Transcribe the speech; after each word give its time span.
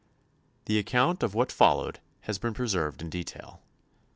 The 0.65 0.79
account 0.79 1.21
of 1.21 1.35
what 1.35 1.51
followed 1.51 1.99
has 2.21 2.39
been 2.39 2.55
preserved 2.55 3.03
in 3.03 3.11
detail. 3.11 3.61